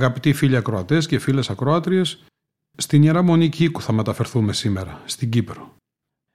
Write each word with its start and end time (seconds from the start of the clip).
Αγαπητοί 0.00 0.32
φίλοι 0.32 0.56
ακροατές 0.56 1.06
και 1.06 1.18
φίλες 1.18 1.50
ακροάτριες, 1.50 2.24
στην 2.76 3.02
Ιερά 3.02 3.22
Μονή 3.22 3.48
Κίκου 3.48 3.80
θα 3.80 3.92
μεταφερθούμε 3.92 4.52
σήμερα, 4.52 5.02
στην 5.04 5.30
Κύπρο. 5.30 5.74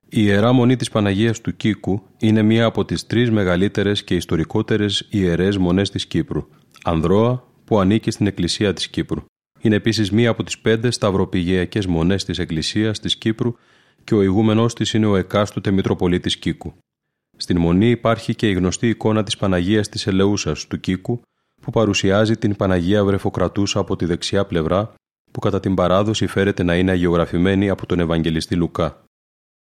Η 0.09 0.21
Ιερά 0.21 0.51
Μονή 0.51 0.75
της 0.75 0.89
Παναγίας 0.89 1.41
του 1.41 1.55
Κίκου 1.55 2.01
είναι 2.17 2.41
μία 2.41 2.65
από 2.65 2.85
τις 2.85 3.05
τρεις 3.05 3.31
μεγαλύτερες 3.31 4.03
και 4.03 4.15
ιστορικότερες 4.15 5.07
ιερές 5.09 5.57
μονές 5.57 5.89
της 5.89 6.05
Κύπρου. 6.05 6.47
Ανδρώα, 6.83 7.43
που 7.65 7.79
ανήκει 7.79 8.11
στην 8.11 8.27
Εκκλησία 8.27 8.73
της 8.73 8.87
Κύπρου. 8.87 9.23
Είναι 9.61 9.75
επίσης 9.75 10.11
μία 10.11 10.29
από 10.29 10.43
τις 10.43 10.59
πέντε 10.59 10.91
σταυροπηγαιακές 10.91 11.85
μονές 11.85 12.23
της 12.23 12.39
Εκκλησίας 12.39 12.99
της 12.99 13.17
Κύπρου 13.17 13.53
και 14.03 14.15
ο 14.15 14.21
ηγούμενός 14.21 14.73
της 14.73 14.93
είναι 14.93 15.05
ο 15.05 15.15
εκάστοτε 15.15 15.71
Μητροπολίτης 15.71 16.37
Κίκου. 16.37 16.73
Στην 17.37 17.57
Μονή 17.57 17.89
υπάρχει 17.89 18.35
και 18.35 18.49
η 18.49 18.53
γνωστή 18.53 18.87
εικόνα 18.87 19.23
της 19.23 19.37
Παναγίας 19.37 19.89
της 19.89 20.07
Ελεούσας 20.07 20.67
του 20.67 20.79
Κίκου, 20.79 21.21
που 21.65 21.71
παρουσιάζει 21.71 22.37
την 22.37 22.55
Παναγία 22.55 23.03
Βρεφοκρατούσα 23.03 23.79
από 23.79 23.95
τη 23.95 24.05
δεξιά 24.05 24.45
πλευρά, 24.45 24.93
που 25.31 25.39
κατά 25.39 25.59
την 25.59 25.75
παράδοση 25.75 26.27
φέρεται 26.27 26.63
να 26.63 26.75
είναι 26.75 26.91
αγιογραφημένη 26.91 27.69
από 27.69 27.85
τον 27.85 27.99
Ευαγγελιστή 27.99 28.55
Λουκά. 28.55 29.03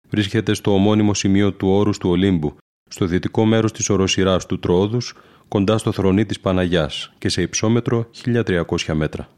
Βρίσκεται 0.08 0.54
στο 0.54 0.74
ομώνυμο 0.74 1.14
σημείο 1.14 1.52
του 1.52 1.68
όρους 1.68 1.98
του 1.98 2.10
Ολύμπου, 2.10 2.56
στο 2.90 3.06
δυτικό 3.06 3.44
μέρος 3.44 3.72
της 3.72 3.90
οροσυράς 3.90 4.46
του 4.46 4.58
Τρόδους, 4.58 5.14
κοντά 5.48 5.78
στο 5.78 5.92
θρονί 5.92 6.26
της 6.26 6.40
Παναγιάς 6.40 7.12
και 7.18 7.28
σε 7.28 7.42
υψόμετρο 7.42 8.08
1300 8.10 8.94
μέτρα. 8.94 9.28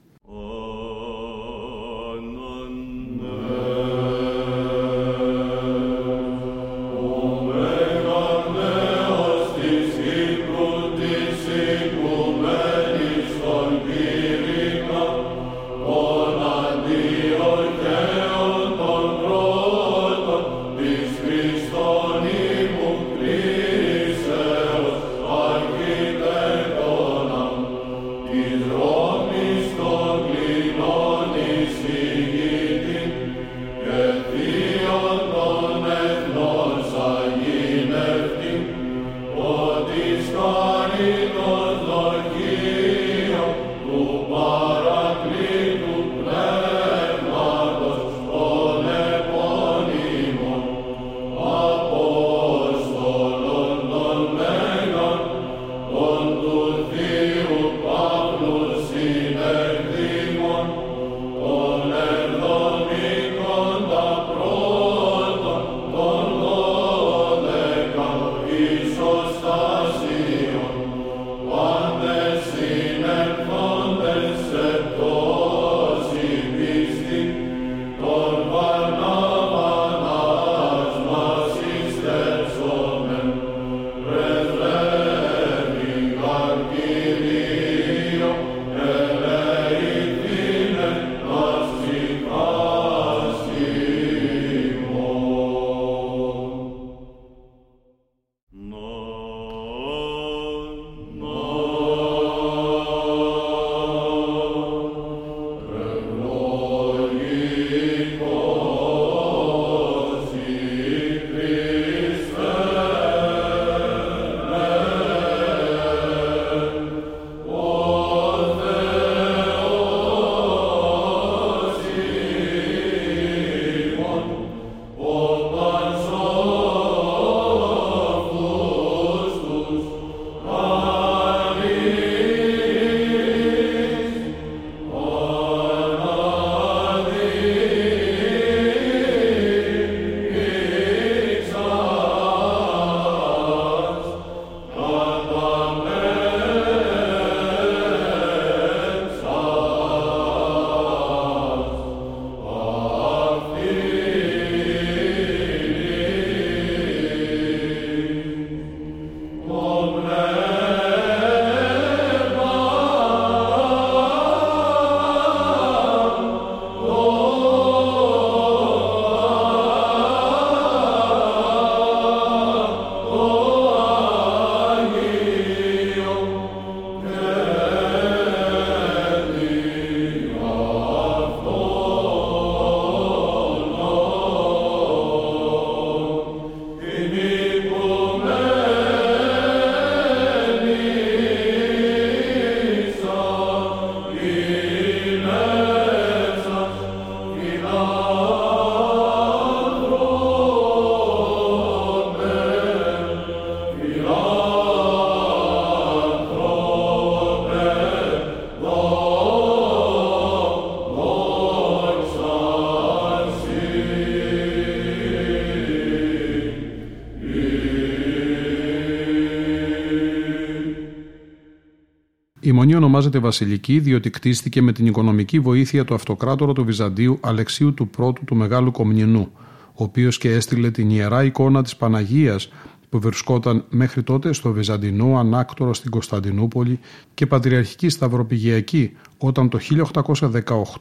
Η 222.75 222.77
μονή 222.77 222.87
ονομάζεται 222.87 223.19
Βασιλική 223.19 223.79
διότι 223.79 224.11
κτίστηκε 224.11 224.63
με 224.63 224.73
την 224.73 224.87
οικονομική 224.87 225.41
βοήθεια 225.41 225.85
του 225.85 225.95
αυτοκράτορα 225.95 226.53
του 226.53 226.65
Βυζαντίου 226.65 227.19
Αλεξίου 227.21 227.75
του 227.75 227.89
Πρώτου 227.89 228.25
του 228.25 228.37
Μεγάλου 228.37 228.71
Κομνηνού, 228.71 229.29
ο 229.67 229.85
οποίος 229.85 230.19
και 230.19 230.31
έστειλε 230.31 230.71
την 230.71 230.91
ιερά 230.91 231.25
εικόνα 231.25 231.63
της 231.63 231.77
Παναγίας 231.77 232.53
που 232.89 232.99
βρισκόταν 232.99 233.65
μέχρι 233.69 234.03
τότε 234.03 234.33
στο 234.33 234.53
Βυζαντινό 234.53 235.19
Ανάκτορο 235.19 235.75
στην 235.75 235.91
Κωνσταντινούπολη 235.91 236.79
και 237.15 237.27
Πατριαρχική 237.27 237.89
Σταυροπηγιακή 237.89 238.97
όταν 239.19 239.49
το 239.49 239.59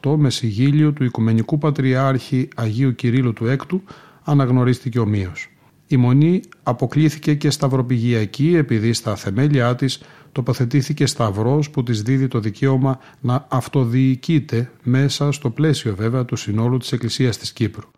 1818 0.02 0.16
με 0.16 0.30
συγγύλιο 0.30 0.92
του 0.92 1.04
Οικουμενικού 1.04 1.58
Πατριάρχη 1.58 2.48
Αγίου 2.56 2.94
Κυρίλου 2.94 3.32
του 3.32 3.46
Έκτου 3.46 3.82
αναγνωρίστηκε 4.24 4.98
ομοίως. 4.98 5.48
Η 5.86 5.96
Μονή 5.96 6.40
αποκλήθηκε 6.62 7.34
και 7.34 7.50
σταυροπηγιακή 7.50 8.56
επειδή 8.56 8.92
στα 8.92 9.16
θεμέλια 9.16 9.74
της 9.74 10.00
τοποθετήθηκε 10.34 11.06
σταυρός 11.06 11.70
που 11.70 11.82
της 11.82 12.02
δίδει 12.02 12.28
το 12.28 12.40
δικαίωμα 12.40 12.98
να 13.20 13.46
αυτοδιοικείται 13.48 14.70
μέσα 14.82 15.32
στο 15.32 15.50
πλαίσιο 15.50 15.94
βέβαια 15.94 16.24
του 16.24 16.36
συνόλου 16.36 16.76
της 16.76 16.92
Εκκλησίας 16.92 17.38
της 17.38 17.52
Κύπρου. 17.52 17.88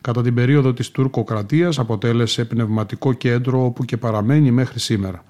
Κατά 0.00 0.22
την 0.22 0.34
περίοδο 0.34 0.72
της 0.72 0.90
τουρκοκρατίας 0.90 1.78
αποτέλεσε 1.78 2.44
πνευματικό 2.44 3.12
κέντρο 3.12 3.64
όπου 3.64 3.84
και 3.84 3.96
παραμένει 3.96 4.50
μέχρι 4.50 4.78
σήμερα. 4.78 5.24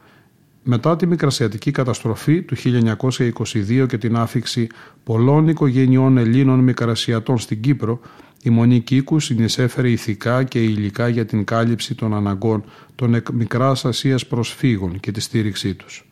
Μετά 0.62 0.96
τη 0.96 1.06
μικρασιατική 1.06 1.70
καταστροφή 1.70 2.42
του 2.42 2.56
1922 2.56 3.86
και 3.88 3.98
την 3.98 4.16
άφηξη 4.16 4.66
πολλών 5.04 5.48
οικογενειών 5.48 6.16
Ελλήνων 6.18 6.58
μικρασιατών 6.58 7.38
στην 7.38 7.60
Κύπρο, 7.60 8.00
η 8.42 8.50
Μονή 8.50 8.80
Κίκου 8.80 9.20
συνεισέφερε 9.20 9.90
ηθικά 9.90 10.42
και 10.42 10.62
υλικά 10.62 11.08
για 11.08 11.26
την 11.26 11.44
κάλυψη 11.44 11.94
των 11.94 12.14
αναγκών 12.14 12.64
των 12.94 13.14
εκ 13.14 13.30
Μικράς 13.30 13.84
Ασίας 13.84 14.26
προσφύγων 14.26 15.00
και 15.00 15.10
τη 15.10 15.20
στήριξή 15.20 15.74
τους. 15.74 16.11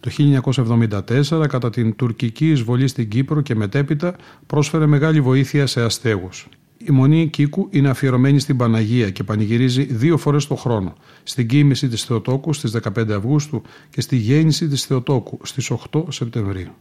Το 0.00 0.10
1974, 0.10 1.46
κατά 1.48 1.70
την 1.70 1.96
τουρκική 1.96 2.50
εισβολή 2.50 2.88
στην 2.88 3.08
Κύπρο 3.08 3.40
και 3.40 3.54
μετέπειτα, 3.54 4.16
πρόσφερε 4.46 4.86
μεγάλη 4.86 5.20
βοήθεια 5.20 5.66
σε 5.66 5.82
αστέγους. 5.82 6.48
Η 6.78 6.90
Μονή 6.90 7.28
Κίκου 7.28 7.68
είναι 7.70 7.88
αφιερωμένη 7.88 8.38
στην 8.38 8.56
Παναγία 8.56 9.10
και 9.10 9.22
πανηγυρίζει 9.22 9.82
δύο 9.82 10.16
φορές 10.16 10.46
το 10.46 10.54
χρόνο. 10.54 10.94
Στην 11.22 11.48
κοίμηση 11.48 11.88
της 11.88 12.04
Θεοτόκου 12.04 12.52
στις 12.52 12.76
15 12.98 13.10
Αυγούστου 13.10 13.62
και 13.90 14.00
στη 14.00 14.16
γέννηση 14.16 14.68
της 14.68 14.84
Θεοτόκου 14.84 15.38
στις 15.42 15.70
8 15.90 16.04
Σεπτεμβρίου. 16.08 16.72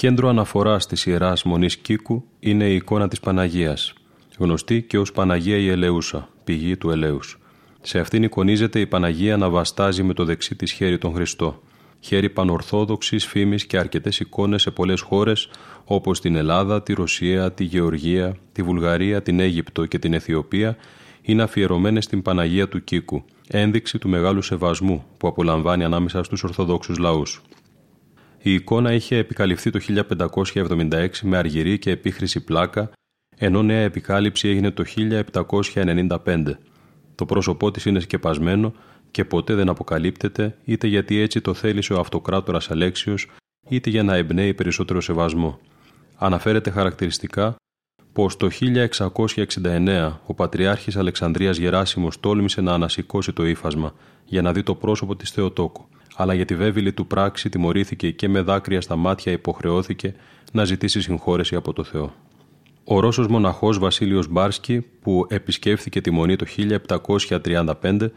Κέντρο 0.00 0.28
αναφοράς 0.28 0.86
της 0.86 1.06
ιεράς 1.06 1.42
Μονής 1.42 1.76
Κίκου 1.76 2.24
είναι 2.40 2.64
η 2.64 2.74
εικόνα 2.74 3.08
της 3.08 3.20
Παναγίας, 3.20 3.92
γνωστή 4.38 4.82
και 4.82 4.98
ως 4.98 5.12
Παναγία 5.12 5.56
η 5.56 5.68
Ελεούσα, 5.68 6.28
πηγή 6.44 6.76
του 6.76 6.90
Ελέους. 6.90 7.38
Σε 7.80 7.98
αυτήν 7.98 8.22
εικονίζεται 8.22 8.80
η 8.80 8.86
Παναγία 8.86 9.36
να 9.36 9.48
βαστάζει 9.48 10.02
με 10.02 10.14
το 10.14 10.24
δεξί 10.24 10.54
της 10.54 10.72
χέρι 10.72 10.98
τον 10.98 11.14
Χριστό. 11.14 11.62
Χέρι 12.00 12.30
πανορθόδοξης 12.30 13.26
φήμης 13.26 13.66
και 13.66 13.78
αρκετές 13.78 14.20
εικόνες 14.20 14.62
σε 14.62 14.70
πολλές 14.70 15.00
χώρες 15.00 15.48
όπως 15.84 16.20
την 16.20 16.36
Ελλάδα, 16.36 16.82
τη 16.82 16.92
Ρωσία, 16.92 17.52
τη 17.52 17.64
Γεωργία, 17.64 18.36
τη 18.52 18.62
Βουλγαρία, 18.62 19.22
την 19.22 19.40
Αίγυπτο 19.40 19.86
και 19.86 19.98
την 19.98 20.12
Αιθιοπία 20.12 20.76
είναι 21.22 21.42
αφιερωμένες 21.42 22.04
στην 22.04 22.22
Παναγία 22.22 22.68
του 22.68 22.84
Κίκου, 22.84 23.24
ένδειξη 23.48 23.98
του 23.98 24.08
μεγάλου 24.08 24.42
σεβασμού 24.42 25.04
που 25.16 25.28
απολαμβάνει 25.28 25.84
ανάμεσα 25.84 26.22
στους 26.22 26.44
Ορθοδόξους 26.44 26.98
λαούς. 26.98 27.42
Η 28.42 28.52
εικόνα 28.52 28.92
είχε 28.92 29.16
επικαλυφθεί 29.16 29.70
το 29.70 29.80
1576 30.54 31.08
με 31.22 31.36
αργυρή 31.36 31.78
και 31.78 31.90
επίχρηση 31.90 32.44
πλάκα, 32.44 32.90
ενώ 33.36 33.62
νέα 33.62 33.80
επικάλυψη 33.80 34.48
έγινε 34.48 34.70
το 34.70 34.84
1795. 35.74 36.54
Το 37.14 37.26
πρόσωπό 37.26 37.70
της 37.70 37.84
είναι 37.84 38.00
σκεπασμένο 38.00 38.74
και 39.10 39.24
ποτέ 39.24 39.54
δεν 39.54 39.68
αποκαλύπτεται 39.68 40.56
είτε 40.64 40.86
γιατί 40.86 41.18
έτσι 41.20 41.40
το 41.40 41.54
θέλησε 41.54 41.92
ο 41.92 41.98
αυτοκράτορας 41.98 42.70
Αλέξιος 42.70 43.30
είτε 43.68 43.90
για 43.90 44.02
να 44.02 44.14
εμπνέει 44.14 44.54
περισσότερο 44.54 45.00
σεβασμό. 45.00 45.58
Αναφέρεται 46.16 46.70
χαρακτηριστικά 46.70 47.56
πως 48.12 48.36
το 48.36 48.48
1669 48.60 50.12
ο 50.26 50.34
Πατριάρχης 50.34 50.96
Αλεξανδρίας 50.96 51.56
Γεράσιμος 51.56 52.20
τόλμησε 52.20 52.60
να 52.60 52.72
ανασηκώσει 52.72 53.32
το 53.32 53.46
ύφασμα 53.46 53.94
για 54.24 54.42
να 54.42 54.52
δει 54.52 54.62
το 54.62 54.74
πρόσωπο 54.74 55.16
της 55.16 55.30
Θεοτόκου 55.30 55.88
αλλά 56.20 56.34
για 56.34 56.44
τη 56.44 56.54
βέβηλη 56.54 56.92
του 56.92 57.06
πράξη 57.06 57.48
τιμωρήθηκε 57.48 58.10
και 58.10 58.28
με 58.28 58.40
δάκρυα 58.40 58.80
στα 58.80 58.96
μάτια 58.96 59.32
υποχρεώθηκε 59.32 60.14
να 60.52 60.64
ζητήσει 60.64 61.00
συγχώρεση 61.00 61.56
από 61.56 61.72
το 61.72 61.84
Θεό. 61.84 62.12
Ο 62.84 63.00
Ρώσος 63.00 63.26
μοναχός 63.26 63.78
Βασίλειος 63.78 64.28
Μπάρσκι 64.28 64.80
που 64.80 65.26
επισκέφθηκε 65.28 66.00
τη 66.00 66.10
Μονή 66.10 66.36
το 66.36 66.46
1735 67.42 68.10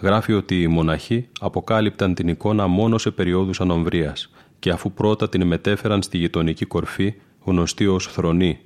γράφει 0.00 0.32
ότι 0.32 0.62
οι 0.62 0.66
μοναχοί 0.66 1.28
αποκάλυπταν 1.40 2.14
την 2.14 2.28
εικόνα 2.28 2.66
μόνο 2.66 2.98
σε 2.98 3.10
περιόδους 3.10 3.60
ανομβρίας 3.60 4.30
και 4.58 4.70
αφού 4.70 4.92
πρώτα 4.92 5.28
την 5.28 5.46
μετέφεραν 5.46 6.02
στη 6.02 6.18
γειτονική 6.18 6.64
κορφή 6.64 7.14
γνωστή 7.44 7.86
ως 7.86 8.06
θρονή 8.06 8.58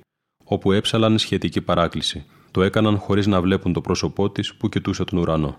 όπου 0.43 0.71
έψαλαν 0.71 1.17
σχετική 1.17 1.61
παράκληση. 1.61 2.25
Το 2.51 2.61
έκαναν 2.61 2.97
χωρίς 2.97 3.27
να 3.27 3.41
βλέπουν 3.41 3.73
το 3.73 3.81
πρόσωπό 3.81 4.29
της 4.29 4.55
που 4.55 4.69
κοιτούσε 4.69 5.03
τον 5.03 5.19
ουρανό. 5.19 5.57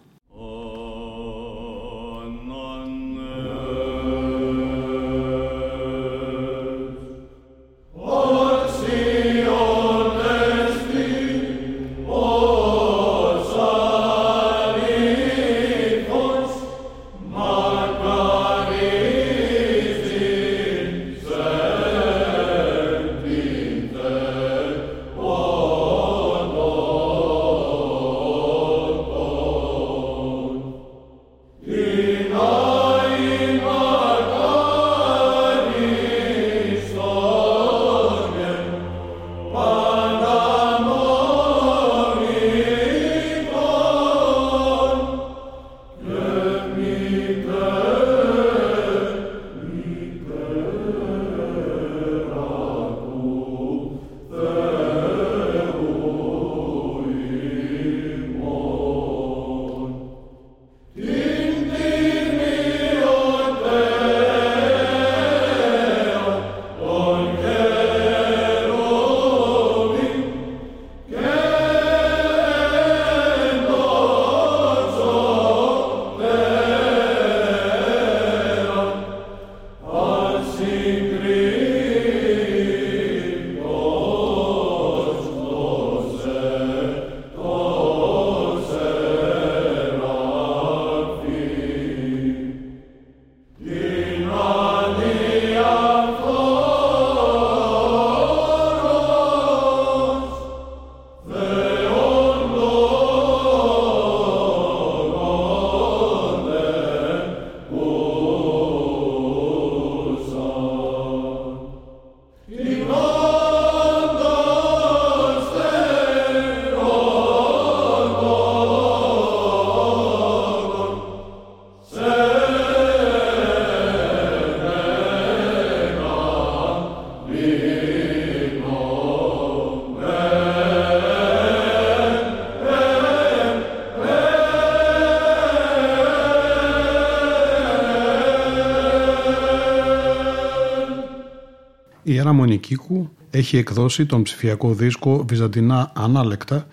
Κίκου 142.60 143.10
έχει 143.30 143.56
εκδώσει 143.56 144.06
τον 144.06 144.22
ψηφιακό 144.22 144.74
δίσκο 144.74 145.24
Βυζαντινά 145.28 145.92
Ανάλεκτα, 145.94 146.68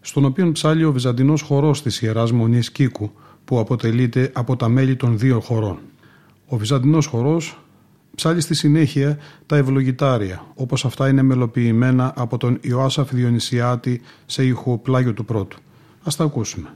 στον 0.00 0.24
οποίο 0.24 0.52
ψάλει 0.52 0.84
ο 0.84 0.92
Βυζαντινός 0.92 1.42
χορός 1.42 1.82
της 1.82 2.02
Ιεράς 2.02 2.32
Μονής 2.32 2.70
Κίκου, 2.70 3.10
που 3.44 3.58
αποτελείται 3.58 4.30
από 4.34 4.56
τα 4.56 4.68
μέλη 4.68 4.96
των 4.96 5.18
δύο 5.18 5.40
χωρών. 5.40 5.78
Ο 6.46 6.56
Βυζαντινός 6.56 7.06
χορός 7.06 7.58
Ψάλει 8.16 8.40
στη 8.40 8.54
συνέχεια 8.54 9.18
τα 9.46 9.56
ευλογητάρια, 9.56 10.46
όπως 10.54 10.84
αυτά 10.84 11.08
είναι 11.08 11.22
μελοποιημένα 11.22 12.12
από 12.16 12.38
τον 12.38 12.58
Ιωάσαφ 12.60 13.12
Διονυσιάτη 13.12 14.00
σε 14.26 14.44
ηχοπλάγιο 14.44 15.12
του 15.12 15.24
πρώτου. 15.24 15.58
Ας 16.02 16.16
τα 16.16 16.24
ακούσουμε. 16.24 16.68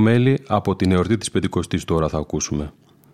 Δύο 0.00 0.10
μέλη 0.10 0.42
από 0.46 0.76
την 0.76 0.92
εορτή 0.92 1.16
της 1.16 1.30
Πεντηκοστής 1.30 1.84
τώρα 1.84 2.08
θα 2.08 2.18
ακούσουμε. 2.18 2.72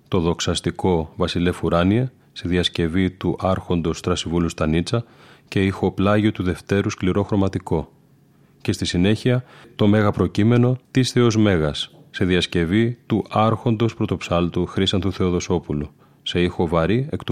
Το 0.08 0.20
δοξαστικό 0.20 1.12
Βασιλέ 1.16 1.52
Φουράνιε 1.52 2.10
σε 2.32 2.48
διασκευή 2.48 3.10
του 3.10 3.36
Άρχοντος 3.40 3.98
Στρασιβούλου 3.98 4.48
Στανίτσα 4.48 5.04
και 5.48 5.64
ηχοπλάγιο 5.64 6.32
του 6.32 6.42
Δευτέρου 6.42 6.90
σκληρό 6.90 7.22
χρωματικό. 7.22 7.92
Και 8.60 8.72
στη 8.72 8.84
συνέχεια 8.84 9.44
το 9.76 9.86
μέγα 9.86 10.10
προκείμενο 10.10 10.78
της 10.90 11.10
Θεός 11.10 11.36
Μέγας 11.36 11.90
σε 12.10 12.24
διασκευή 12.24 12.98
του 13.06 13.24
Άρχοντος 13.30 13.94
Πρωτοψάλτου 13.94 14.66
Χρήσαντου 14.66 15.12
Θεοδοσόπουλου 15.12 15.90
σε 16.22 16.40
ήχο 16.40 16.66
βαρύ 16.66 17.08
εκ 17.10 17.24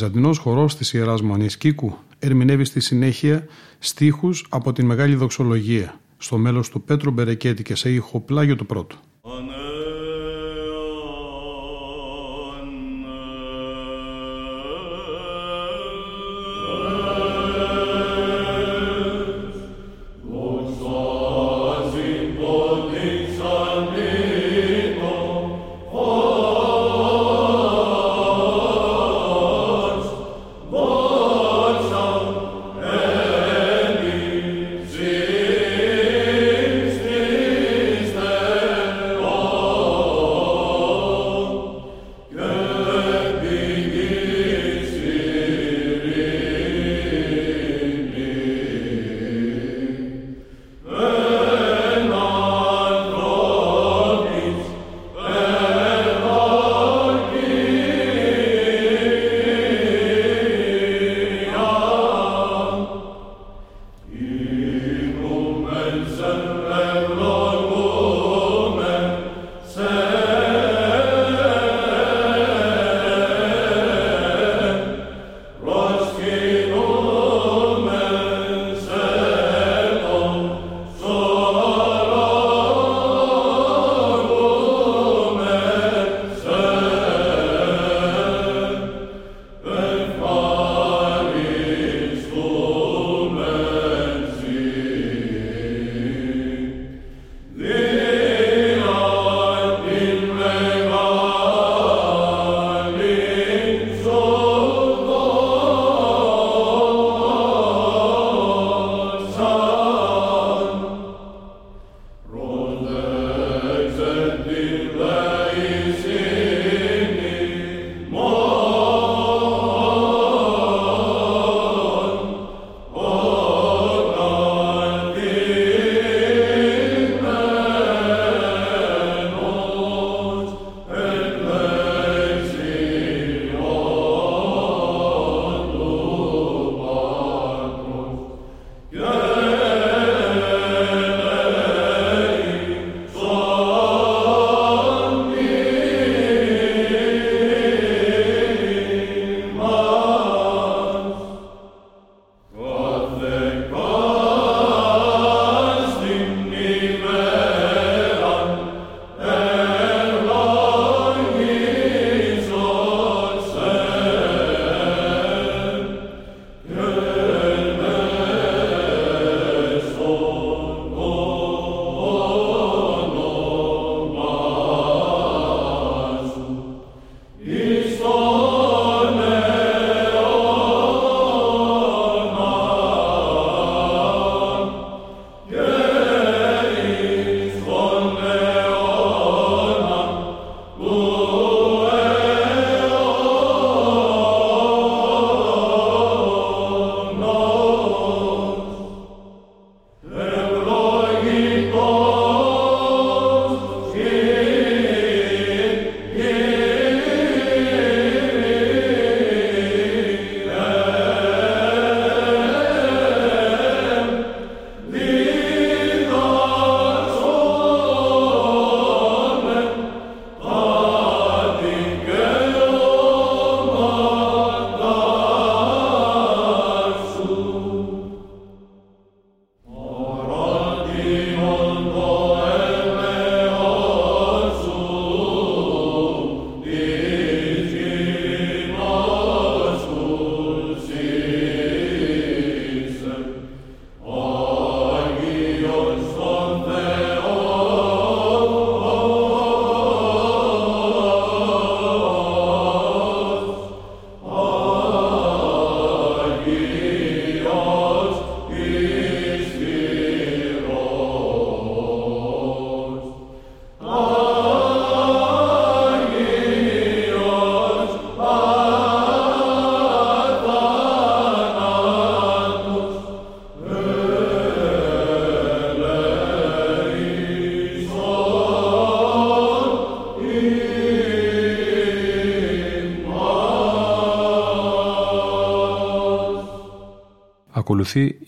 Βυζαντινός 0.00 0.38
χορός 0.38 0.76
της 0.76 0.92
Ιεράς 0.92 1.22
Μονής 1.22 1.56
Κίκου 1.56 1.96
ερμηνεύει 2.18 2.64
στη 2.64 2.80
συνέχεια 2.80 3.46
στίχους 3.78 4.46
από 4.48 4.72
την 4.72 4.86
Μεγάλη 4.86 5.14
Δοξολογία 5.14 6.00
στο 6.16 6.38
μέλος 6.38 6.68
του 6.68 6.82
Πέτρου 6.82 7.10
Μπερεκέτη 7.10 7.62
και 7.62 7.74
σε 7.74 7.90
ήχο 7.90 8.20
πλάγιο 8.20 8.56
του 8.56 8.66
πρώτου. 8.66 8.98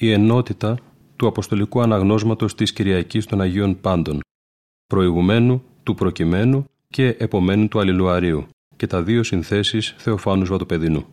Η 0.03 0.11
ενότητα 0.11 0.79
του 1.17 1.27
Αποστολικού 1.27 1.81
Αναγνώσματος 1.81 2.55
της 2.55 2.73
Κυριακής 2.73 3.27
των 3.27 3.41
Αγίων 3.41 3.81
Πάντων, 3.81 4.21
προηγουμένου 4.87 5.63
του 5.83 5.95
προκειμένου 5.95 6.65
και 6.89 7.07
επομένου 7.07 7.69
του 7.69 7.81
Αλληλουαρίου 7.81 8.47
και 8.77 8.87
τα 8.87 9.03
δύο 9.03 9.23
συνθέσεις 9.23 9.95
Θεοφάνου 9.99 10.45
Βατοπεδινού. 10.45 11.05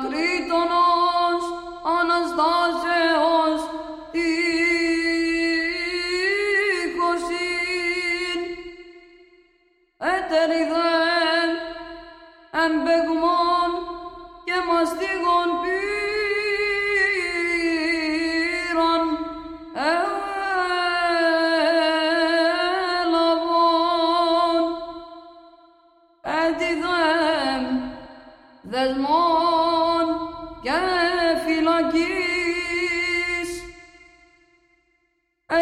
Διακρίτωνος 0.00 1.42
Αναστάζε 1.98 2.95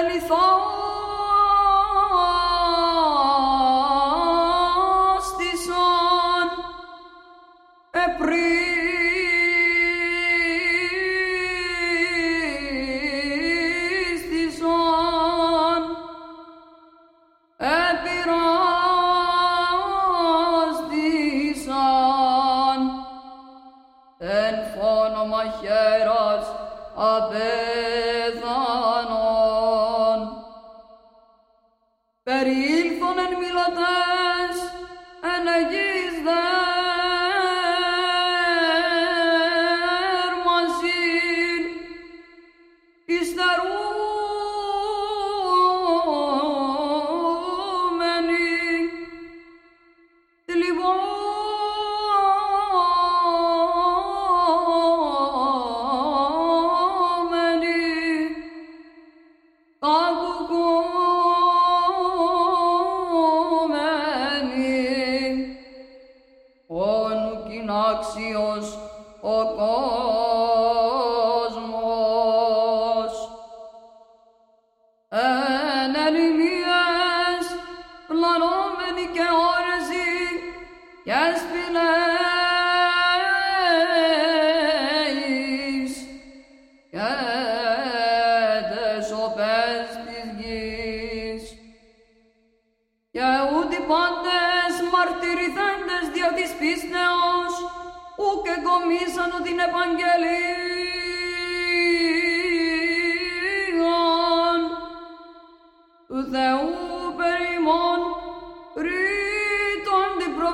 Heavenly 0.04 0.28
Father. 0.28 0.53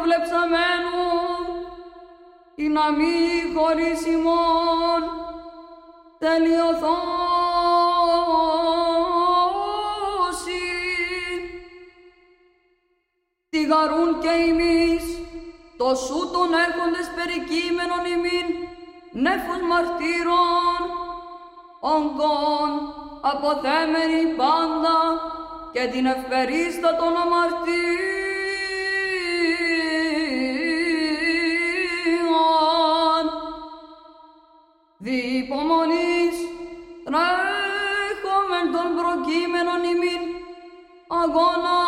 Ρήτων 0.01 0.23
την 0.23 0.31
προβλεψαμένου 0.31 1.09
ή 2.55 2.69
να 2.69 2.93
μη 2.93 3.53
χωρίς 3.55 4.07
ημών 4.07 5.03
τελειωθώσει 6.19 6.99
τι 13.51 13.65
γαρούν 13.65 14.21
και 14.21 14.29
εμείς 14.29 15.05
το 15.77 15.95
σου 15.95 16.31
τον 16.33 16.53
έρχοντες 16.53 17.11
περικείμενον 17.17 18.05
ημίν 18.05 18.69
νέφος 19.13 19.61
μαρτύρων 19.69 20.81
ογκών 21.81 22.71
αποθέμενοι 23.21 24.35
πάντα 24.37 24.99
και 25.73 25.89
την 25.93 26.07
ευπερίστατον 26.07 27.17
αμαρτίων. 27.17 28.20
Δι' 35.03 35.37
υπομονής 35.45 36.37
τρέχομεν 37.05 38.67
των 38.75 38.89
προκείμενων 38.99 39.81
ημίν 39.93 40.23
αγώνα 41.23 41.79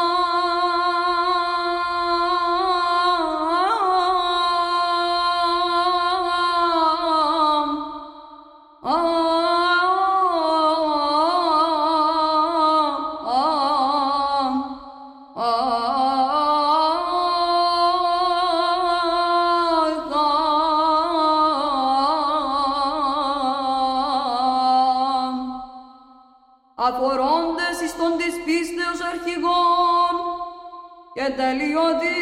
Mother. 31.92 32.21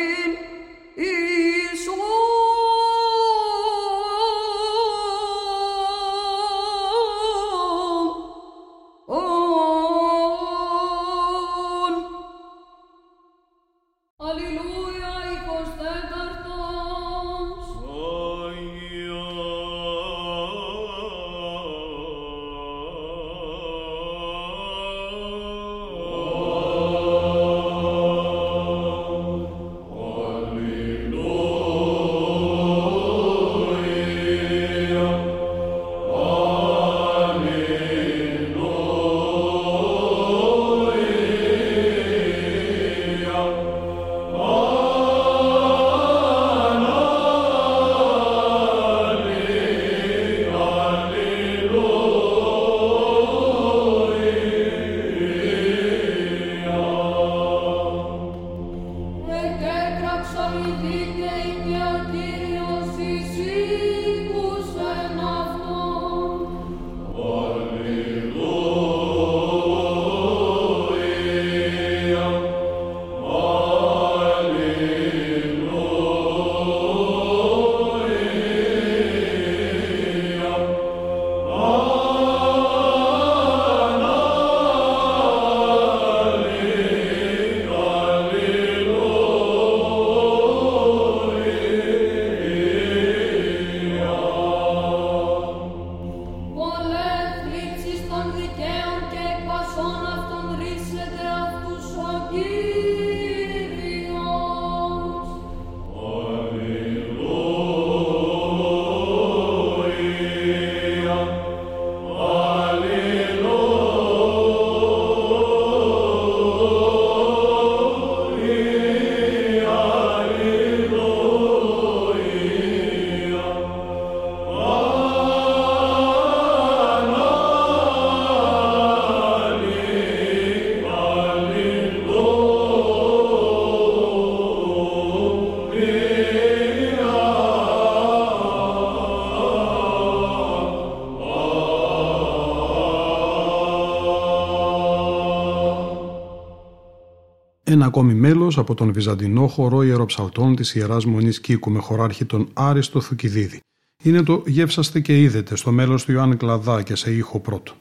Ένα 147.72 147.86
ακόμη 147.86 148.14
μέλος 148.14 148.58
από 148.58 148.74
τον 148.74 148.92
Βυζαντινό 148.92 149.46
χορό 149.46 149.82
ιεροψαλτών 149.82 150.56
της 150.56 150.74
Ιεράς 150.74 151.04
Μονής 151.04 151.40
Κίκου 151.40 151.70
με 151.70 151.78
χωράρχη 151.78 152.24
τον 152.24 152.48
Άριστο 152.52 153.00
Θουκυδίδη. 153.00 153.60
Είναι 154.02 154.22
το 154.22 154.42
Γεύσαστε 154.46 155.00
και 155.00 155.20
είδετε 155.22 155.56
στο 155.56 155.70
μέλος 155.70 156.04
του 156.04 156.12
Ιωάννη 156.12 156.36
Κλαδά 156.36 156.82
και 156.82 156.94
σε 156.94 157.12
ήχο 157.12 157.40
πρώτο. 157.40 157.72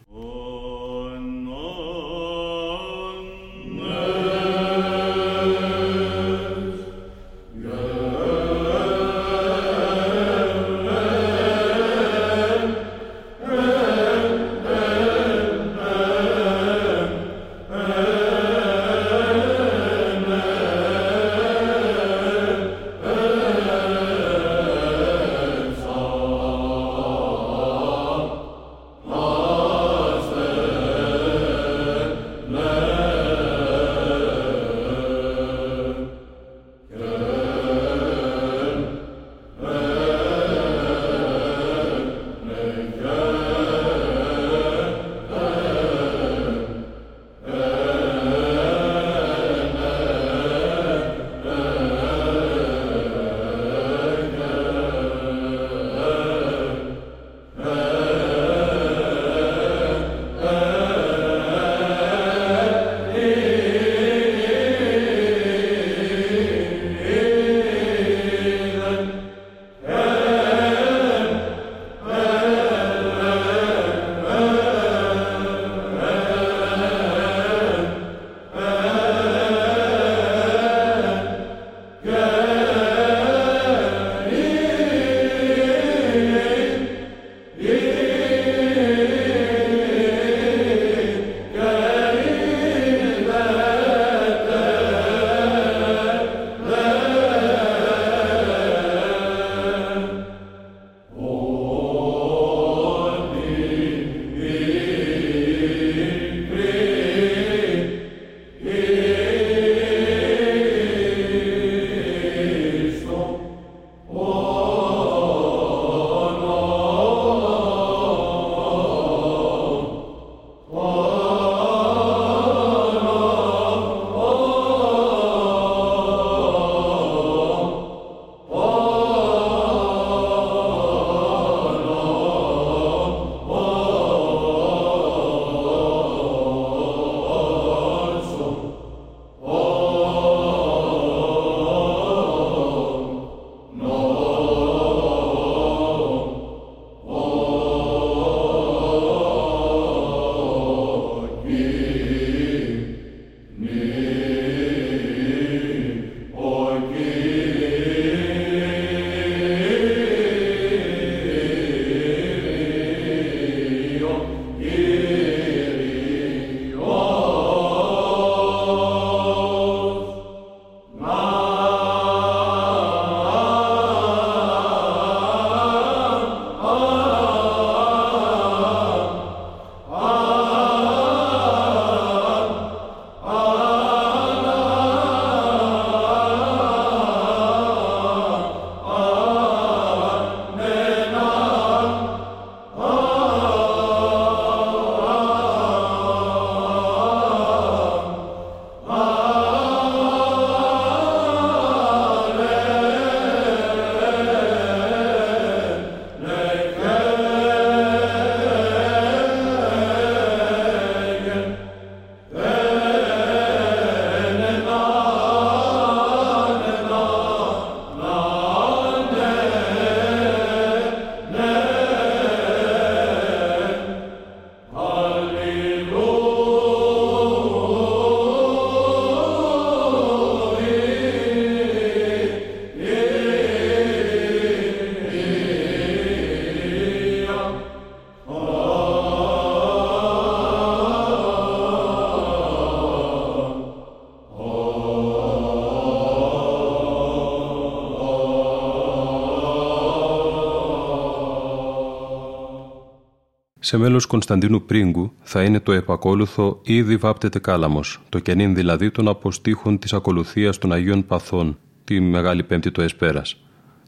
Σε 253.70 253.78
μέλος 253.78 254.06
Κωνσταντίνου 254.06 254.62
Πρίγκου 254.66 255.12
θα 255.22 255.44
είναι 255.44 255.60
το 255.60 255.72
επακόλουθο 255.72 256.60
«Ήδη 256.64 256.96
βάπτεται 256.96 257.40
κάλαμος», 257.40 258.02
το 258.10 258.20
κενήν 258.20 258.56
δηλαδή 258.56 258.92
των 258.92 259.08
αποστήχων 259.08 259.80
της 259.80 259.94
ακολουθίας 259.94 260.58
των 260.58 260.72
Αγίων 260.74 261.06
Παθών, 261.06 261.58
τη 261.84 262.00
Μεγάλη 262.00 262.44
Πέμπτη 262.44 262.72
του 262.72 262.82
Εσπέρας. 262.82 263.44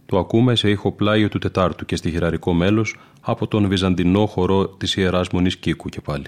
Το 0.06 0.18
ακούμε 0.18 0.56
σε 0.56 0.70
ήχο 0.70 0.92
πλάιο 0.92 1.30
του 1.30 1.40
Τετάρτου 1.40 1.86
και 1.86 1.96
στη 1.96 2.10
χειραρικό 2.10 2.54
μέλος 2.54 2.96
από 3.22 3.48
τον 3.48 3.68
Βυζαντινό 3.68 4.26
χορό 4.26 4.68
της 4.68 4.96
Ιεράς 4.96 5.30
Μονής 5.30 5.58
Κίκου 5.58 5.90
και 5.90 6.02
πάλι. 6.02 6.26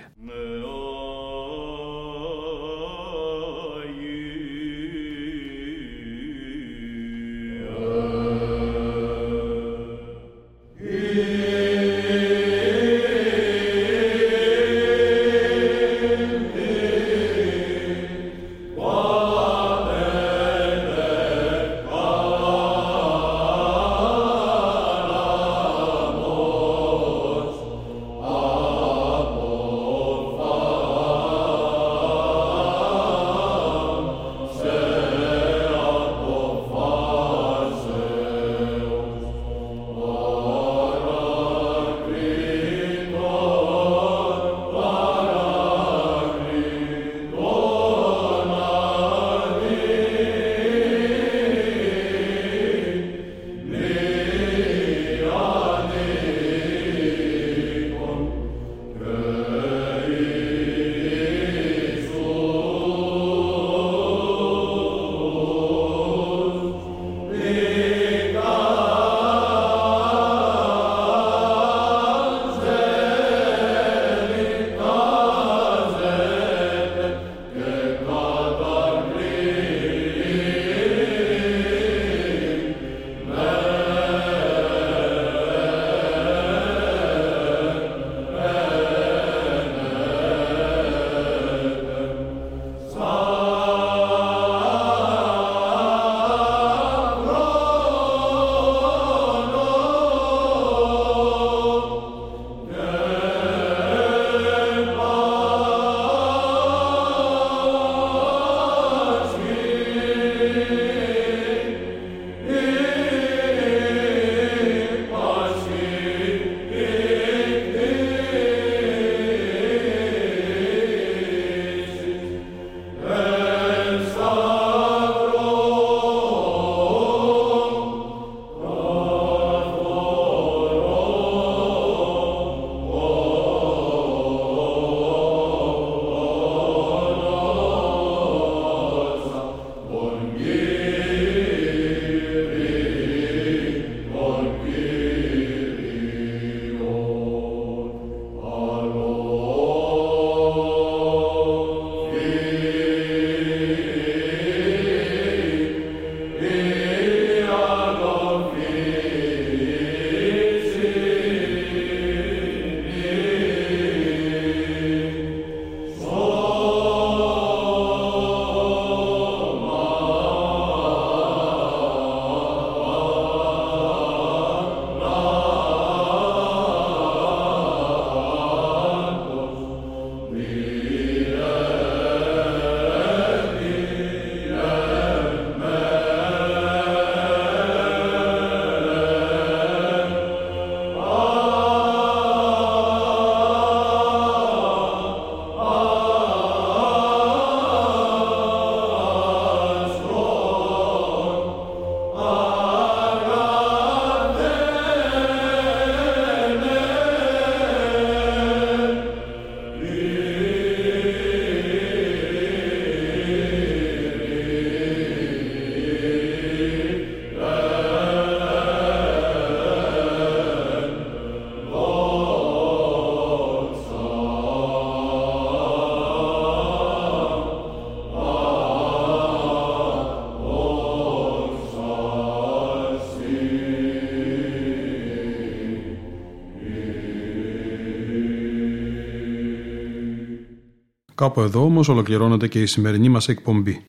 Κάπου 241.23 241.41
εδώ 241.41 241.63
όμως 241.63 241.89
ολοκληρώνεται 241.89 242.47
και 242.47 242.61
η 242.61 242.65
σημερινή 242.65 243.09
μας 243.09 243.27
εκπομπή. 243.27 243.85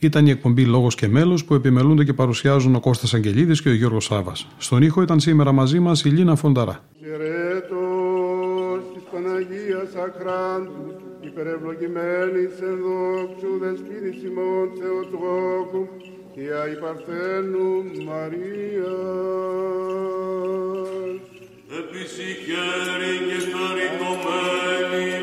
Ήταν 0.00 0.26
η 0.26 0.30
εκπομπή 0.30 0.64
Λόγος 0.64 0.94
και 0.94 1.08
Μέλος 1.08 1.44
που 1.44 1.54
επιμελούνται 1.54 2.04
και 2.04 2.12
παρουσιάζουν 2.12 2.74
ο 2.74 2.80
Κώστας 2.80 3.14
Αγγελίδης 3.14 3.62
και 3.62 3.68
ο 3.68 3.74
Γιώργος 3.74 4.04
Σάβας. 4.04 4.48
Στον 4.58 4.82
ήχο 4.82 5.02
ήταν 5.02 5.20
σήμερα 5.20 5.52
μαζί 5.52 5.78
μας 5.78 6.04
η 6.04 6.08
Λίνα 6.08 6.36
Φονταρά. 6.36 6.84
Χαιρέτω 6.98 7.84
της 8.94 9.02
Παναγίας 9.12 9.92
Αχράντου, 10.06 10.84
υπερευλογημένης 11.20 12.54
εν 12.68 12.76
δόξου 12.84 13.52
δεσπίδη 13.60 14.12
ημών 14.28 14.68
Θεοτρόκου, 14.78 15.88
και 16.34 16.40
η 16.40 16.76
Παρθένου 16.82 17.70
Μαρίας. 18.06 19.62
Επισυχέρη 21.80 23.14
και 23.28 23.38
χαριτωμένη 23.52 25.21